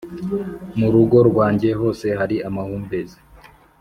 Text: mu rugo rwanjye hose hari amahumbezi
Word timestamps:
mu 0.77 0.87
rugo 0.93 1.17
rwanjye 1.29 1.69
hose 1.79 2.05
hari 2.19 2.35
amahumbezi 2.47 3.19